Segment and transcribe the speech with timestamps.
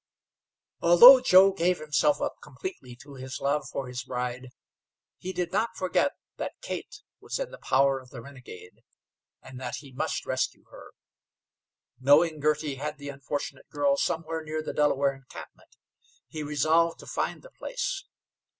[0.79, 4.49] Although Joe gave himself up completely to his love for his bride,
[5.19, 8.81] he did not forget that Kate was in the power of the renegade,
[9.43, 10.93] and that he must rescue her.
[11.99, 15.75] Knowing Girty had the unfortunate girls somewhere near the Delaware encampment,
[16.27, 18.05] he resolved to find the place.